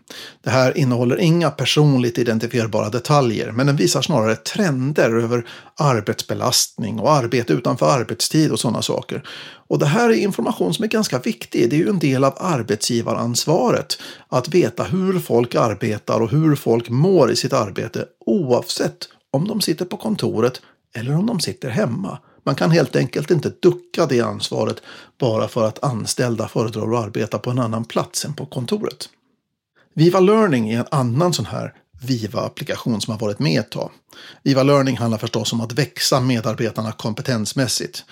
[0.45, 7.13] Det här innehåller inga personligt identifierbara detaljer, men den visar snarare trender över arbetsbelastning och
[7.13, 9.23] arbete utanför arbetstid och sådana saker.
[9.69, 11.71] Och det här är information som är ganska viktig.
[11.71, 16.89] Det är ju en del av arbetsgivaransvaret att veta hur folk arbetar och hur folk
[16.89, 20.61] mår i sitt arbete oavsett om de sitter på kontoret
[20.95, 22.19] eller om de sitter hemma.
[22.47, 24.83] Man kan helt enkelt inte ducka det ansvaret
[25.19, 29.09] bara för att anställda föredrar att arbeta på en annan plats än på kontoret.
[29.95, 33.91] Viva Learning är en annan sån här Viva-applikation som har varit med ett tag.
[34.43, 38.05] Viva Learning handlar förstås om att växa medarbetarna kompetensmässigt.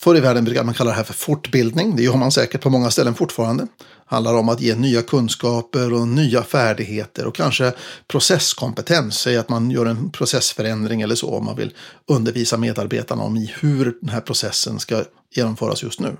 [0.00, 1.96] Förr i världen brukade man kalla det här för fortbildning.
[1.96, 3.66] Det gör man säkert på många ställen fortfarande
[4.06, 7.72] handlar om att ge nya kunskaper och nya färdigheter och kanske
[8.08, 9.18] processkompetens.
[9.18, 11.74] Säg att man gör en processförändring eller så om man vill
[12.06, 16.16] undervisa medarbetarna om i hur den här processen ska genomföras just nu.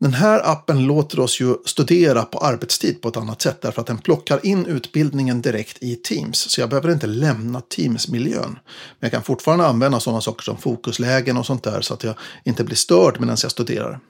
[0.00, 3.86] Den här appen låter oss ju studera på arbetstid på ett annat sätt därför att
[3.86, 6.38] den plockar in utbildningen direkt i Teams.
[6.38, 8.50] Så jag behöver inte lämna Teams-miljön.
[8.52, 8.60] Men
[9.00, 12.64] jag kan fortfarande använda sådana saker som fokuslägen och sånt där så att jag inte
[12.64, 14.00] blir störd medan jag studerar.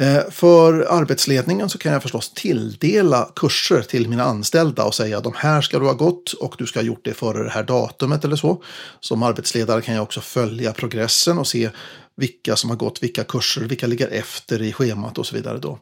[0.00, 5.32] Eh, för arbetsledningen så kan jag förstås tilldela kurser till mina anställda och säga de
[5.36, 8.24] här ska du ha gått och du ska ha gjort det före det här datumet
[8.24, 8.62] eller så.
[9.00, 11.70] Som arbetsledare kan jag också följa progressen och se
[12.16, 15.58] vilka som har gått vilka kurser, vilka ligger efter i schemat och så vidare.
[15.58, 15.78] Då.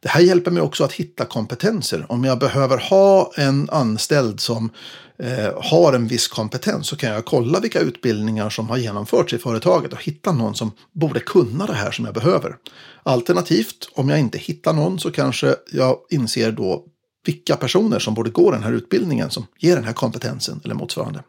[0.00, 2.06] Det här hjälper mig också att hitta kompetenser.
[2.08, 4.70] Om jag behöver ha en anställd som
[5.22, 9.38] eh, har en viss kompetens så kan jag kolla vilka utbildningar som har genomförts i
[9.38, 12.56] företaget och hitta någon som borde kunna det här som jag behöver.
[13.02, 16.84] Alternativt, om jag inte hittar någon så kanske jag inser då
[17.26, 21.22] vilka personer som borde gå den här utbildningen som ger den här kompetensen eller motsvarande.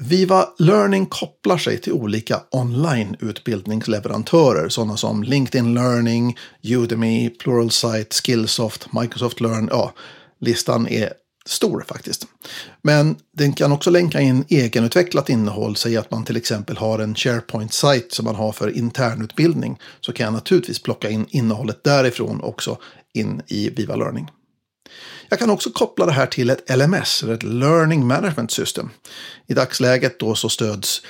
[0.00, 9.40] Viva Learning kopplar sig till olika online-utbildningsleverantörer, sådana som LinkedIn Learning, Udemy, Pluralsight, Skillsoft, Microsoft
[9.40, 9.68] Learn.
[9.70, 9.92] Ja,
[10.40, 11.12] listan är
[11.48, 12.26] stor faktiskt.
[12.82, 15.76] Men den kan också länka in egenutvecklat innehåll.
[15.76, 19.78] Säg att man till exempel har en SharePoint-sajt som man har för internutbildning.
[20.00, 22.78] Så kan jag naturligtvis plocka in innehållet därifrån också
[23.14, 24.30] in i Viva Learning.
[25.28, 28.90] Jag kan också koppla det här till ett LMS, eller ett Learning Management System.
[29.46, 31.02] I dagsläget då så stöds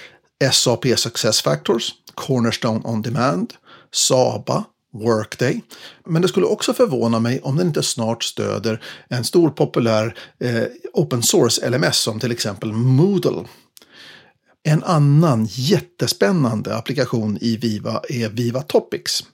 [0.53, 3.55] SAP Success Factors, Cornerstone On Demand,
[3.93, 5.63] Saba, Workday.
[6.07, 10.65] Men det skulle också förvåna mig om den inte snart stöder en stor populär eh,
[10.93, 13.45] open source LMS som till exempel Moodle.
[14.63, 19.25] En annan jättespännande applikation i Viva är Viva Topics.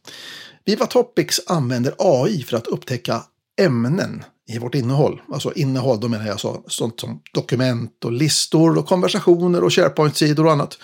[0.64, 3.22] Viva Topics använder AI för att upptäcka
[3.60, 5.22] ämnen i vårt innehåll.
[5.32, 10.46] Alltså innehåll, då menar jag så, sånt som dokument och listor och konversationer och SharePoint-sidor
[10.46, 10.78] och annat.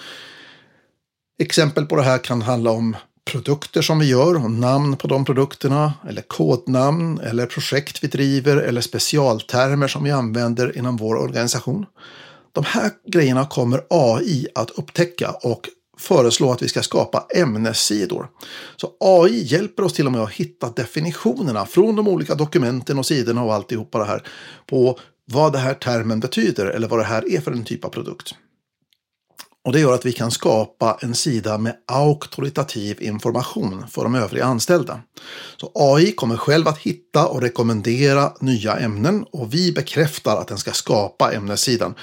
[1.38, 2.96] Exempel på det här kan handla om
[3.30, 8.56] produkter som vi gör och namn på de produkterna eller kodnamn eller projekt vi driver
[8.56, 11.86] eller specialtermer som vi använder inom vår organisation.
[12.52, 18.28] De här grejerna kommer AI att upptäcka och föreslå att vi ska skapa ämnessidor.
[18.76, 23.06] Så AI hjälper oss till och med att hitta definitionerna från de olika dokumenten och
[23.06, 24.22] sidorna och alltihopa det här
[24.66, 27.88] på vad det här termen betyder eller vad det här är för en typ av
[27.88, 28.34] produkt.
[29.64, 34.44] Och det gör att vi kan skapa en sida med auktoritativ information för de övriga
[34.44, 35.00] anställda.
[35.56, 40.58] Så AI kommer själv att hitta och rekommendera nya ämnen och vi bekräftar att den
[40.58, 41.94] ska skapa ämnessidan.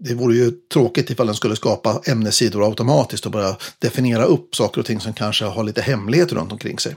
[0.00, 4.80] Det vore ju tråkigt ifall den skulle skapa ämnessidor automatiskt och börja definiera upp saker
[4.80, 6.96] och ting som kanske har lite hemlighet runt omkring sig.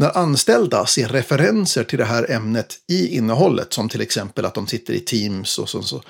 [0.00, 4.66] När anställda ser referenser till det här ämnet i innehållet, som till exempel att de
[4.66, 6.02] sitter i Teams och så, så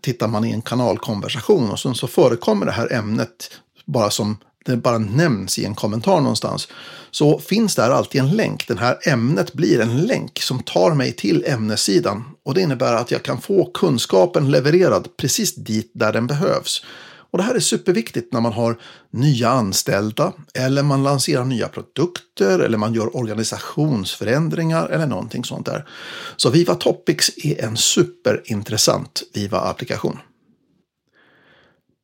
[0.00, 3.50] tittar man i en kanalkonversation och så, så förekommer det här ämnet
[3.84, 6.68] bara som det bara nämns i en kommentar någonstans,
[7.10, 8.68] så finns där alltid en länk.
[8.68, 13.10] Det här ämnet blir en länk som tar mig till ämnessidan och det innebär att
[13.10, 16.82] jag kan få kunskapen levererad precis dit där den behövs.
[17.30, 18.78] Och det här är superviktigt när man har
[19.10, 25.88] nya anställda eller man lanserar nya produkter eller man gör organisationsförändringar eller någonting sånt där.
[26.36, 30.18] Så Viva Topics är en superintressant Viva-applikation.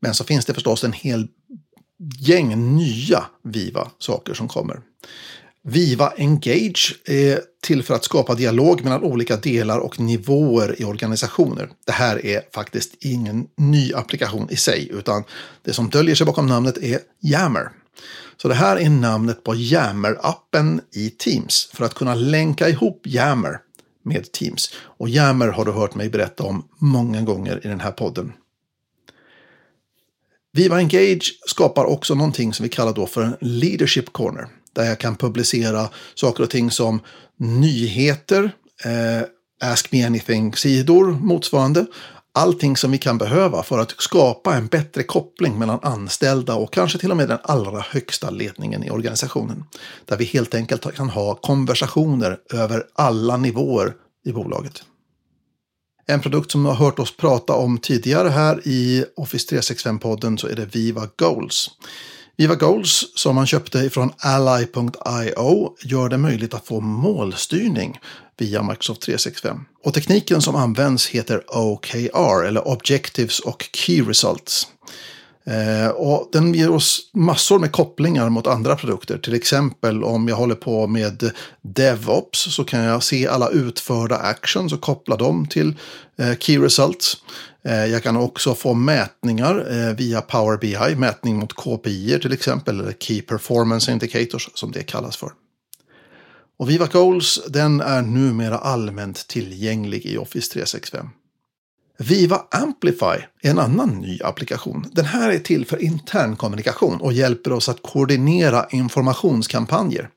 [0.00, 1.28] Men så finns det förstås en hel
[2.18, 4.80] gäng nya Viva-saker som kommer.
[5.64, 11.70] Viva Engage är till för att skapa dialog mellan olika delar och nivåer i organisationer.
[11.86, 15.24] Det här är faktiskt ingen ny applikation i sig, utan
[15.62, 17.70] det som döljer sig bakom namnet är Yammer.
[18.36, 23.58] Så det här är namnet på Yammer-appen i Teams för att kunna länka ihop Yammer
[24.04, 24.74] med Teams.
[24.80, 28.32] Och Yammer har du hört mig berätta om många gånger i den här podden.
[30.52, 34.48] Viva Engage skapar också någonting som vi kallar då för en Leadership Corner.
[34.72, 37.00] Där jag kan publicera saker och ting som
[37.36, 38.50] nyheter,
[38.84, 41.86] eh, Ask Me Anything-sidor motsvarande.
[42.34, 46.98] Allting som vi kan behöva för att skapa en bättre koppling mellan anställda och kanske
[46.98, 49.64] till och med den allra högsta ledningen i organisationen.
[50.04, 54.82] Där vi helt enkelt kan ha konversationer över alla nivåer i bolaget.
[56.06, 60.56] En produkt som har hört oss prata om tidigare här i Office 365-podden så är
[60.56, 61.70] det Viva Goals.
[62.42, 67.98] Viva Goals som man köpte från Ally.io gör det möjligt att få målstyrning
[68.38, 69.64] via Microsoft 365.
[69.84, 74.66] Och tekniken som används heter OKR eller Objectives och Key Results.
[75.46, 79.18] Eh, och den ger oss massor med kopplingar mot andra produkter.
[79.18, 84.72] Till exempel om jag håller på med DevOps så kan jag se alla utförda actions
[84.72, 85.74] och koppla dem till
[86.18, 87.16] eh, Key Results.
[87.64, 92.80] Eh, jag kan också få mätningar eh, via Power BI, mätning mot KPI till exempel,
[92.80, 95.32] eller Key Performance Indicators som det kallas för.
[96.58, 101.08] Och Viva Goals den är numera allmänt tillgänglig i Office 365.
[101.98, 104.86] Viva Amplify är en annan ny applikation.
[104.92, 110.08] Den här är till för intern kommunikation och hjälper oss att koordinera informationskampanjer.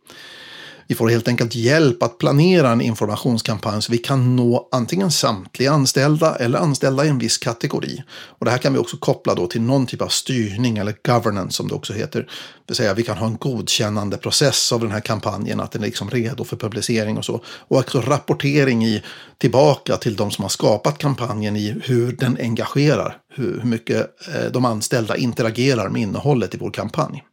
[0.87, 5.71] Vi får helt enkelt hjälp att planera en informationskampanj så vi kan nå antingen samtliga
[5.71, 8.03] anställda eller anställda i en viss kategori.
[8.09, 11.57] Och det här kan vi också koppla då till någon typ av styrning eller governance
[11.57, 12.19] som det också heter.
[12.19, 12.27] Det
[12.67, 15.85] vill säga vi kan ha en godkännande process av den här kampanjen, att den är
[15.85, 17.41] liksom redo för publicering och så.
[17.45, 19.03] Och också rapportering i,
[19.37, 24.51] tillbaka till de som har skapat kampanjen i hur den engagerar, hur, hur mycket eh,
[24.51, 27.23] de anställda interagerar med innehållet i vår kampanj.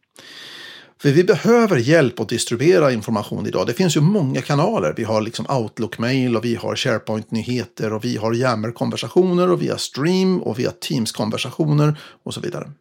[1.03, 3.67] För vi behöver hjälp att distribuera information idag.
[3.67, 4.93] Det finns ju många kanaler.
[4.97, 9.77] Vi har liksom Outlook-mail och vi har SharePoint-nyheter och vi har Yammer-konversationer och vi har
[9.77, 12.71] Stream och vi har Teams-konversationer och så vidare.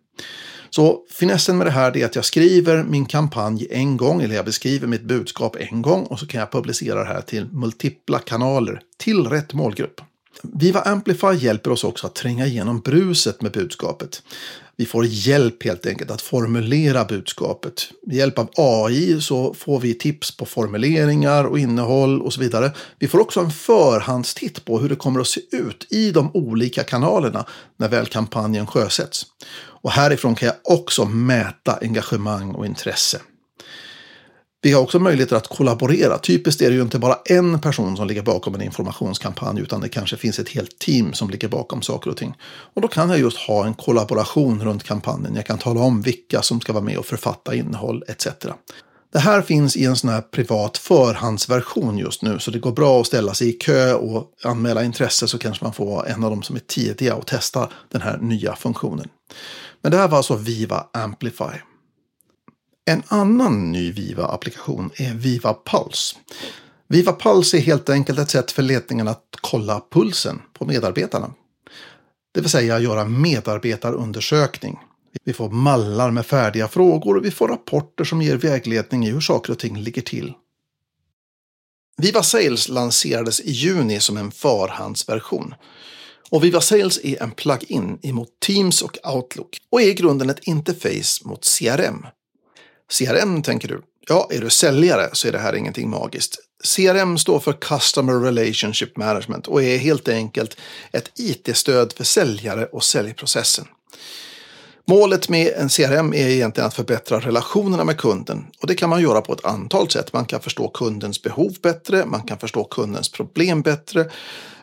[0.70, 4.44] Så finessen med det här är att jag skriver min kampanj en gång, eller jag
[4.44, 8.80] beskriver mitt budskap en gång och så kan jag publicera det här till multipla kanaler
[8.98, 10.00] till rätt målgrupp.
[10.42, 14.22] Viva Amplify hjälper oss också att tränga igenom bruset med budskapet.
[14.76, 17.82] Vi får hjälp helt enkelt att formulera budskapet.
[18.06, 22.72] Med hjälp av AI så får vi tips på formuleringar och innehåll och så vidare.
[22.98, 26.84] Vi får också en förhandstitt på hur det kommer att se ut i de olika
[26.84, 29.26] kanalerna när väl kampanjen sjösätts.
[29.54, 33.20] Och härifrån kan jag också mäta engagemang och intresse.
[34.64, 36.18] Vi har också möjligheter att kollaborera.
[36.18, 39.88] Typiskt är det ju inte bara en person som ligger bakom en informationskampanj utan det
[39.88, 42.34] kanske finns ett helt team som ligger bakom saker och ting.
[42.44, 45.34] Och då kan jag just ha en kollaboration runt kampanjen.
[45.34, 48.26] Jag kan tala om vilka som ska vara med och författa innehåll etc.
[49.12, 53.00] Det här finns i en sån här privat förhandsversion just nu så det går bra
[53.00, 56.30] att ställa sig i kö och anmäla intresse så kanske man får vara en av
[56.30, 59.08] dem som är tidiga och testa den här nya funktionen.
[59.82, 61.71] Men det här var alltså Viva Amplify.
[62.84, 66.16] En annan ny Viva-applikation är Viva Puls.
[66.88, 71.34] Viva Puls är helt enkelt ett sätt för ledningen att kolla pulsen på medarbetarna.
[72.34, 74.78] Det vill säga göra medarbetarundersökning.
[75.24, 79.20] Vi får mallar med färdiga frågor och vi får rapporter som ger vägledning i hur
[79.20, 80.32] saker och ting ligger till.
[81.96, 85.54] Viva Sales lanserades i juni som en förhandsversion.
[86.30, 90.46] Och Viva Sales är en plug-in emot Teams och Outlook och är i grunden ett
[90.46, 92.06] interface mot CRM,
[92.98, 93.82] CRM tänker du?
[94.08, 96.38] Ja, är du säljare så är det här ingenting magiskt.
[96.76, 100.56] CRM står för Customer Relationship Management och är helt enkelt
[100.92, 103.64] ett IT-stöd för säljare och säljprocessen.
[104.88, 109.02] Målet med en CRM är egentligen att förbättra relationerna med kunden och det kan man
[109.02, 110.12] göra på ett antal sätt.
[110.12, 114.10] Man kan förstå kundens behov bättre, man kan förstå kundens problem bättre,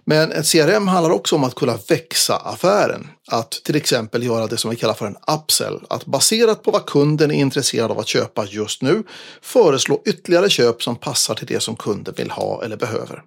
[0.09, 3.07] men ett CRM handlar också om att kunna växa affären.
[3.27, 5.79] Att till exempel göra det som vi kallar för en upsell.
[5.89, 9.03] Att baserat på vad kunden är intresserad av att köpa just nu
[9.41, 13.23] föreslå ytterligare köp som passar till det som kunden vill ha eller behöver.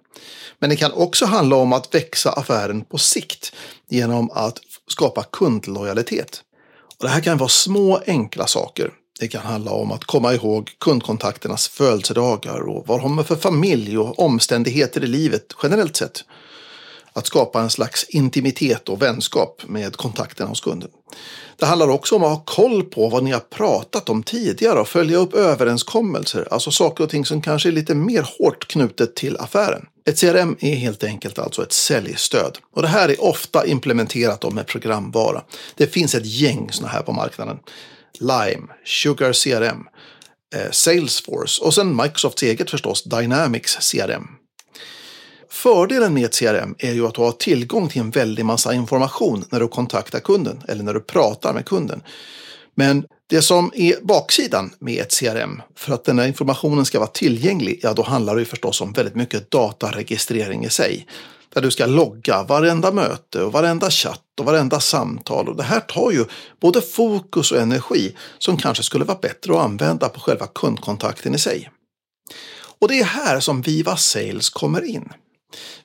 [0.59, 3.53] Men det kan också handla om att växa affären på sikt
[3.89, 6.41] genom att skapa kundlojalitet.
[6.99, 8.91] Och det här kan vara små enkla saker.
[9.19, 13.97] Det kan handla om att komma ihåg kundkontakternas födelsedagar och vad de har för familj
[13.97, 16.23] och omständigheter i livet generellt sett
[17.13, 20.89] att skapa en slags intimitet och vänskap med kontakterna hos kunden.
[21.59, 24.87] Det handlar också om att ha koll på vad ni har pratat om tidigare och
[24.87, 29.37] följa upp överenskommelser, alltså saker och ting som kanske är lite mer hårt knutet till
[29.37, 29.85] affären.
[30.05, 34.67] Ett CRM är helt enkelt alltså ett säljstöd och det här är ofta implementerat med
[34.67, 35.41] programvara.
[35.75, 37.59] Det finns ett gäng sådana här på marknaden.
[38.19, 39.87] Lime, Sugar CRM,
[40.55, 44.27] eh, Salesforce och sen Microsofts eget förstås, Dynamics CRM.
[45.53, 49.45] Fördelen med ett CRM är ju att du har tillgång till en väldig massa information
[49.49, 52.03] när du kontaktar kunden eller när du pratar med kunden.
[52.75, 57.09] Men det som är baksidan med ett CRM, för att den här informationen ska vara
[57.09, 61.07] tillgänglig, ja då handlar det ju förstås om väldigt mycket dataregistrering i sig.
[61.53, 65.49] Där du ska logga varenda möte och varenda chatt och varenda samtal.
[65.49, 66.25] Och det här tar ju
[66.61, 71.39] både fokus och energi som kanske skulle vara bättre att använda på själva kundkontakten i
[71.39, 71.71] sig.
[72.79, 75.13] Och det är här som Viva Sales kommer in.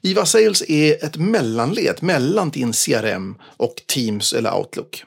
[0.00, 5.04] Viva Sales är ett mellanled mellan din CRM och Teams eller Outlook.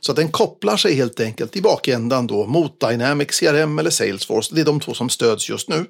[0.00, 4.54] Så den kopplar sig helt enkelt i bakändan då mot Dynamics CRM eller Salesforce.
[4.54, 5.86] Det är de två som stöds just nu.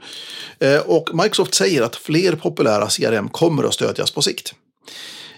[0.58, 4.54] Eh, och Microsoft säger att fler populära CRM kommer att stödjas på sikt.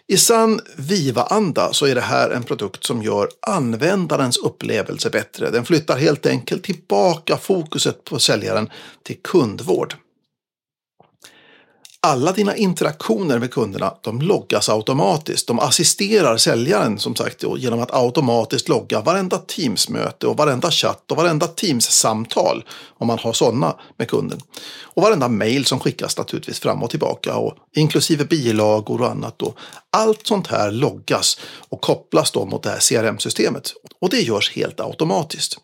[0.09, 5.51] I sann Viva-anda så är det här en produkt som gör användarens upplevelse bättre.
[5.51, 8.71] Den flyttar helt enkelt tillbaka fokuset på säljaren
[9.03, 9.95] till kundvård
[12.07, 15.47] alla dina interaktioner med kunderna de loggas automatiskt.
[15.47, 21.17] De assisterar säljaren som sagt genom att automatiskt logga varenda Teams-möte och varenda chatt och
[21.17, 22.65] varenda Teams-samtal
[22.99, 24.41] om man har sådana med kunden.
[24.83, 29.39] Och varenda mail som skickas naturligtvis fram och tillbaka och inklusive bilagor och annat.
[29.39, 29.55] Då.
[29.91, 31.39] Allt sånt här loggas
[31.69, 35.59] och kopplas då mot det här CRM-systemet och det görs helt automatiskt.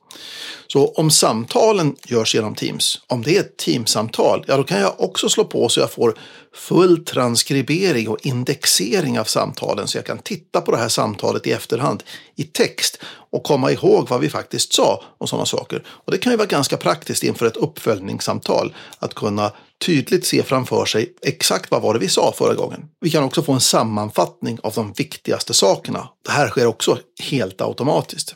[0.67, 5.01] Så om samtalen görs genom Teams, om det är ett Teamsamtal, ja då kan jag
[5.01, 6.19] också slå på så jag får
[6.55, 11.53] full transkribering och indexering av samtalen så jag kan titta på det här samtalet i
[11.53, 12.03] efterhand
[12.37, 12.99] i text
[13.31, 15.83] och komma ihåg vad vi faktiskt sa och sådana saker.
[15.87, 19.53] Och det kan ju vara ganska praktiskt inför ett uppföljningssamtal att kunna
[19.87, 22.85] tydligt se framför sig exakt vad var det vi sa förra gången.
[23.01, 26.09] Vi kan också få en sammanfattning av de viktigaste sakerna.
[26.25, 26.99] Det här sker också
[27.31, 28.35] helt automatiskt.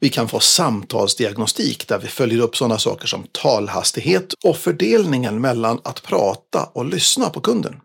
[0.00, 5.80] Vi kan få samtalsdiagnostik där vi följer upp sådana saker som talhastighet och fördelningen mellan
[5.84, 7.80] att prata och lyssna på kunden.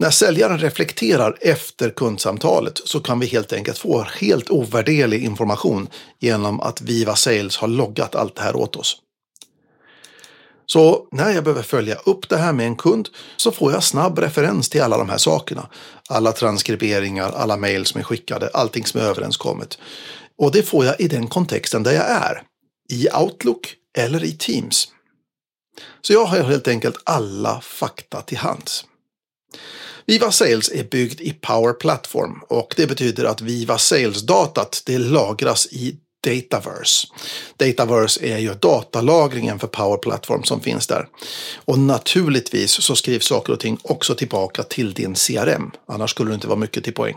[0.00, 6.60] När säljaren reflekterar efter kundsamtalet så kan vi helt enkelt få helt ovärderlig information genom
[6.60, 8.96] att Viva Sales har loggat allt det här åt oss.
[10.66, 14.18] Så när jag behöver följa upp det här med en kund så får jag snabb
[14.18, 15.68] referens till alla de här sakerna.
[16.08, 19.78] Alla transkriberingar, alla mejl som är skickade, allting som är överenskommet.
[20.38, 22.42] Och det får jag i den kontexten där jag är.
[22.88, 24.88] I Outlook eller i Teams.
[26.00, 28.84] Så jag har helt enkelt alla fakta till hands.
[30.06, 35.66] Viva Sales är byggd i Power Platform och det betyder att Viva Sales-datat det lagras
[35.66, 37.08] i Dataverse.
[37.56, 41.08] Dataverse är ju datalagringen för Power Platform som finns där.
[41.64, 45.70] Och naturligtvis så skrivs saker och ting också tillbaka till din CRM.
[45.88, 47.16] Annars skulle det inte vara mycket till poäng.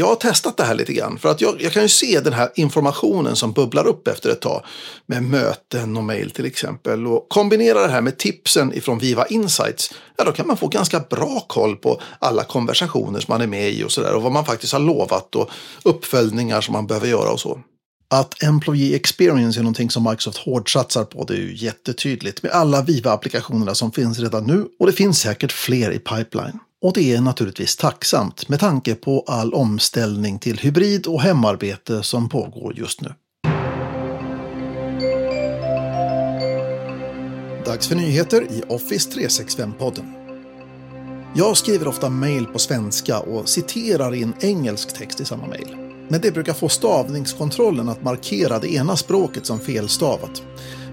[0.00, 2.32] Jag har testat det här lite grann för att jag, jag, kan ju se den
[2.32, 4.64] här informationen som bubblar upp efter ett tag
[5.06, 9.92] med möten och mejl till exempel och kombinera det här med tipsen ifrån Viva Insights.
[10.16, 13.70] Ja, då kan man få ganska bra koll på alla konversationer som man är med
[13.70, 15.50] i och så där och vad man faktiskt har lovat och
[15.82, 17.60] uppföljningar som man behöver göra och så.
[18.10, 22.82] Att Employee Experience är någonting som Microsoft hårdsatsar på det är ju jättetydligt med alla
[22.82, 26.58] Viva-applikationerna som finns redan nu och det finns säkert fler i pipeline.
[26.82, 32.28] Och det är naturligtvis tacksamt med tanke på all omställning till hybrid och hemarbete som
[32.28, 33.14] pågår just nu.
[37.64, 40.12] Dags för nyheter i Office 365-podden.
[41.34, 45.76] Jag skriver ofta mejl på svenska och citerar in engelsk text i samma mejl.
[46.08, 50.42] Men det brukar få stavningskontrollen att markera det ena språket som felstavat.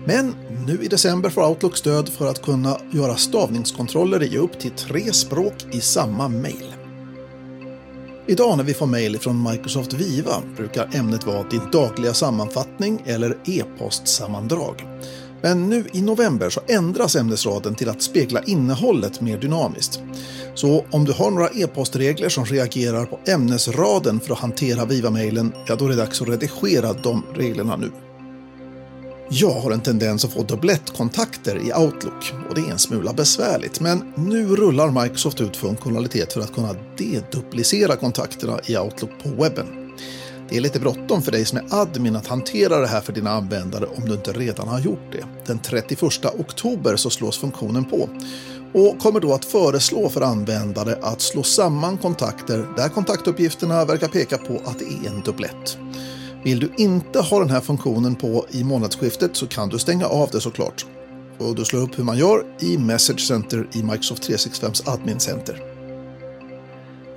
[0.07, 0.35] Men
[0.65, 5.13] nu i december får Outlook stöd för att kunna göra stavningskontroller i upp till tre
[5.13, 6.73] språk i samma mejl.
[8.27, 13.37] Idag när vi får mejl från Microsoft Viva brukar ämnet vara din dagliga sammanfattning eller
[13.45, 14.87] e-postsammandrag.
[15.41, 19.99] Men nu i november så ändras ämnesraden till att spegla innehållet mer dynamiskt.
[20.55, 25.75] Så om du har några e-postregler som reagerar på ämnesraden för att hantera Viva-mejlen, ja
[25.75, 27.91] då är det dags att redigera de reglerna nu.
[29.29, 33.79] Jag har en tendens att få dubblettkontakter i Outlook och det är en smula besvärligt.
[33.79, 39.93] Men nu rullar Microsoft ut funktionalitet för att kunna deduplicera kontakterna i Outlook på webben.
[40.49, 43.31] Det är lite bråttom för dig som är admin att hantera det här för dina
[43.31, 45.25] användare om du inte redan har gjort det.
[45.45, 46.03] Den 31
[46.39, 48.09] oktober så slås funktionen på
[48.73, 54.37] och kommer då att föreslå för användare att slå samman kontakter där kontaktuppgifterna verkar peka
[54.37, 55.77] på att det är en dubblett.
[56.43, 60.29] Vill du inte ha den här funktionen på i månadsskiftet så kan du stänga av
[60.31, 60.85] det såklart.
[61.37, 65.63] Och du slår upp hur man gör i Message Center i Microsoft 365s Admin Center.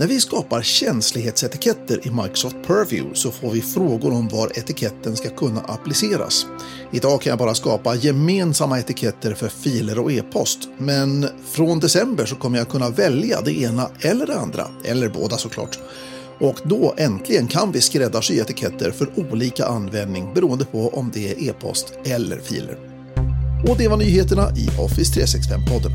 [0.00, 5.28] När vi skapar känslighetsetiketter i Microsoft Purview så får vi frågor om var etiketten ska
[5.28, 6.46] kunna appliceras.
[6.90, 12.36] Idag kan jag bara skapa gemensamma etiketter för filer och e-post, men från december så
[12.36, 15.78] kommer jag kunna välja det ena eller det andra, eller båda såklart.
[16.40, 21.48] Och då äntligen kan vi skräddarsy etiketter för olika användning beroende på om det är
[21.48, 22.78] e-post eller filer.
[23.68, 25.92] Och det var nyheterna i Office 365-podden.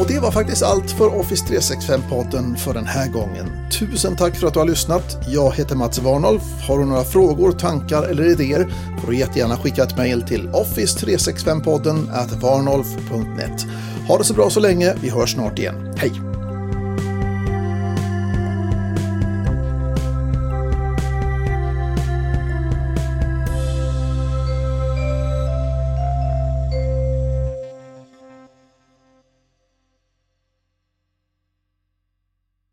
[0.00, 3.46] Och det var faktiskt allt för Office 365-podden för den här gången.
[3.78, 5.18] Tusen tack för att du har lyssnat.
[5.28, 6.42] Jag heter Mats Warnolf.
[6.68, 8.68] Har du några frågor, tankar eller idéer
[9.00, 13.66] får du jättegärna skicka ett mejl till office365podden at varnolf.net.
[14.10, 14.94] Ha det så bra så länge.
[15.02, 15.94] Vi hörs snart igen.
[15.96, 16.29] Hej!